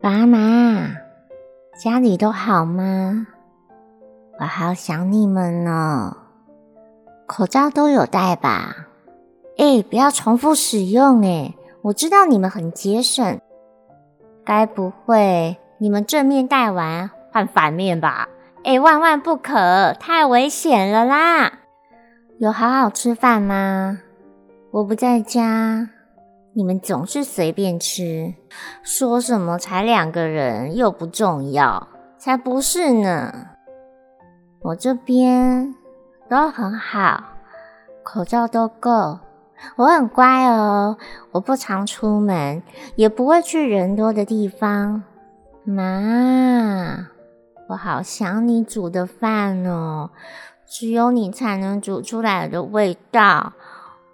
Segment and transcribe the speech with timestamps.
[0.00, 0.92] 爸妈，
[1.76, 3.26] 家里都好吗？
[4.38, 6.16] 我好想你们呢。
[7.26, 8.76] 口罩都有戴吧？
[9.58, 11.52] 哎，不要重复使用哎！
[11.82, 13.40] 我知道你们很节省，
[14.44, 18.28] 该不会你们正面戴完换反面吧？
[18.62, 21.52] 哎，万万不可，太危险了啦！
[22.38, 23.98] 有好好吃饭吗？
[24.70, 25.90] 我不在家。
[26.54, 28.34] 你们总是随便吃，
[28.82, 31.86] 说什么才两个人又不重要，
[32.18, 33.32] 才不是呢。
[34.60, 35.74] 我这边
[36.28, 37.22] 都很好，
[38.02, 39.20] 口罩都够，
[39.76, 40.96] 我很乖哦，
[41.30, 42.60] 我不常出门，
[42.96, 45.04] 也不会去人多的地方。
[45.62, 47.06] 妈，
[47.68, 50.10] 我好想你煮的饭哦，
[50.66, 53.52] 只有你才能煮出来的味道，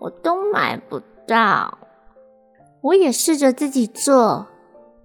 [0.00, 1.78] 我都买不到。
[2.86, 4.46] 我也试着自己做，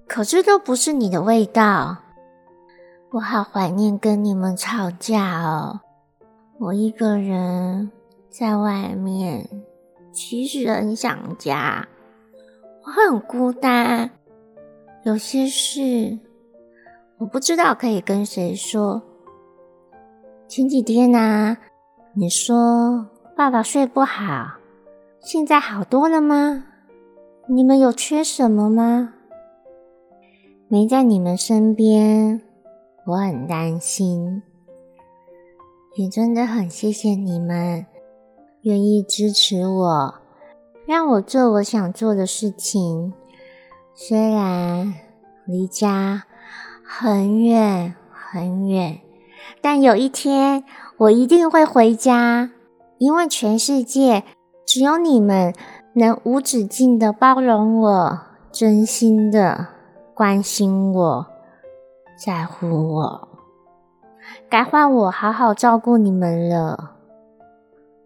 [0.08, 1.98] 可是都不是你的味道。
[3.10, 5.80] 我好怀念跟你们吵架哦。
[6.60, 7.92] 我一个人
[8.30, 9.50] 在外面，
[10.14, 11.88] 其实很想家。
[12.84, 14.12] 我很孤单，
[15.02, 16.20] 有些事
[17.18, 19.02] 我不知道可以跟谁说。
[20.48, 21.58] 前几天呢，
[22.14, 24.52] 你说爸爸睡不好，
[25.20, 26.66] 现在好多了吗？
[27.54, 29.14] 你们有缺什么吗？
[30.70, 32.40] 没在你们身边，
[33.06, 34.42] 我很担心。
[35.98, 37.86] 也真的很谢谢你们
[38.62, 40.16] 愿意支持我，
[40.86, 43.12] 让我做我想做的事情。
[43.94, 44.94] 虽然
[45.46, 46.24] 离家
[46.82, 49.02] 很远很远，
[49.60, 50.64] 但有一天
[50.96, 52.52] 我一定会回家，
[52.98, 54.24] 因为全世界
[54.66, 55.54] 只有你们。
[55.94, 58.20] 能无止境的包容我，
[58.52, 59.68] 真心的
[60.14, 61.28] 关心我，
[62.16, 63.28] 在乎我，
[64.50, 66.92] 该换我好好照顾你们了。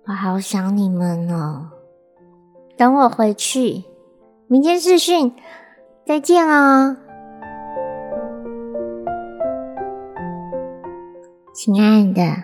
[0.08, 1.70] 我好想你们哦！
[2.78, 3.84] 等我回去，
[4.48, 5.34] 明天视讯，
[6.06, 6.96] 再见哦，
[11.54, 12.44] 亲爱的，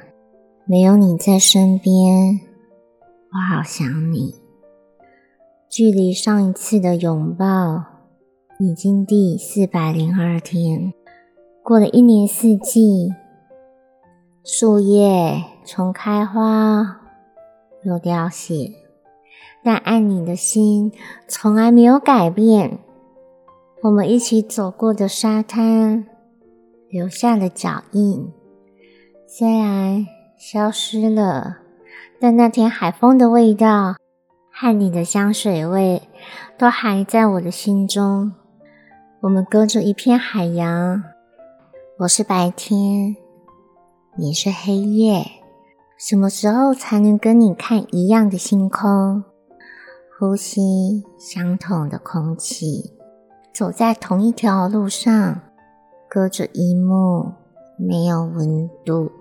[0.65, 2.39] 没有你在身边，
[3.31, 4.40] 我好想你。
[5.71, 7.85] 距离上一次的拥抱
[8.59, 10.91] 已经第四百零二天，
[11.63, 13.13] 过了一年四季，
[14.43, 16.99] 树叶从开花
[17.85, 18.73] 又凋谢，
[19.63, 20.91] 但爱你的心
[21.29, 22.79] 从来没有改变。
[23.83, 26.05] 我们一起走过的沙滩
[26.89, 28.29] 留下了脚印，
[29.25, 30.05] 虽然
[30.37, 31.59] 消失了，
[32.19, 33.95] 但那天海风的味道。
[34.61, 36.03] 和你的香水味
[36.55, 38.31] 都还在我的心中。
[39.21, 41.01] 我们隔着一片海洋，
[41.97, 43.15] 我是白天，
[44.15, 45.25] 你是黑夜。
[45.97, 49.23] 什么时候才能跟你看一样的星空，
[50.19, 52.93] 呼吸相同的空气，
[53.51, 55.41] 走在同一条路上，
[56.07, 57.31] 隔着一幕，
[57.79, 59.11] 没有温度，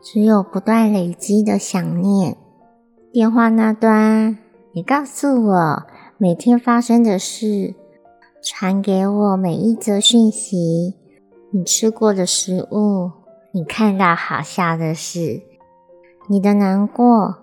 [0.00, 2.36] 只有不断累积的想念。
[3.12, 4.45] 电话那端。
[4.76, 5.86] 你告诉我
[6.18, 7.74] 每天发生的事，
[8.42, 10.94] 传给我每一则讯息。
[11.50, 13.10] 你吃过的食物，
[13.52, 15.40] 你看到好笑的事，
[16.28, 17.36] 你的难过，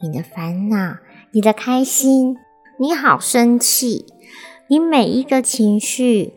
[0.00, 0.98] 你的烦恼，
[1.32, 2.36] 你的开心，
[2.78, 4.06] 你好生气，
[4.68, 6.34] 你每一个情绪，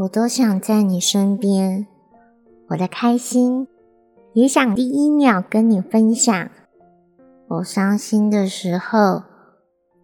[0.00, 1.86] 我都想在你身边。
[2.68, 3.66] 我的开心，
[4.34, 6.50] 也想第一秒跟你分享。
[7.48, 9.22] 我伤心的时候。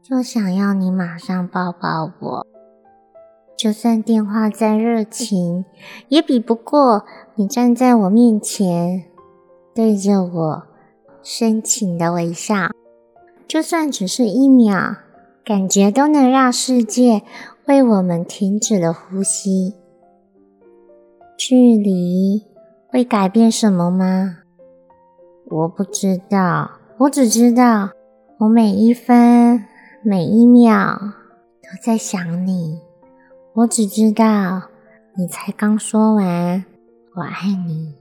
[0.02, 2.46] 就想要你马上抱抱我，
[3.56, 5.64] 就算电话再热情，
[6.08, 7.04] 也比不过
[7.36, 9.04] 你站在我面前，
[9.72, 10.62] 对着我
[11.22, 12.70] 深情的微笑。
[13.46, 14.96] 就算只是一秒，
[15.44, 17.22] 感觉都能让世界
[17.66, 19.76] 为我们停止了呼吸。
[21.38, 22.44] 距离
[22.88, 24.38] 会改变什么吗？
[25.48, 27.90] 我不知道，我只知道
[28.38, 29.64] 我每一分
[30.04, 30.98] 每一秒
[31.62, 32.80] 都在想你。
[33.52, 34.62] 我只知道
[35.16, 36.64] 你才刚说完
[37.14, 37.94] “我爱你”。